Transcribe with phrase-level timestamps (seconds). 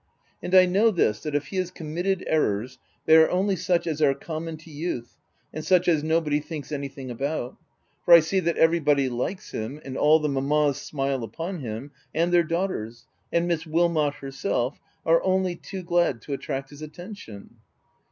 [0.41, 4.01] And I know this, that if he has committed errors, they are only such as
[4.01, 5.15] are common to youth,
[5.53, 7.49] and such as nobody thinks anything OF WILDFELL HALL.
[8.05, 11.59] 313 about; for I see that everybody likes him, and all the mammas smile upon
[11.59, 16.81] him, and their daughters— and Miss Wilmot herself are only too glad to attract his
[16.81, 17.57] attention."